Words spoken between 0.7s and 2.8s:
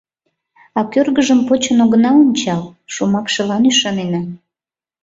А кӧргыжым почын огына ончал—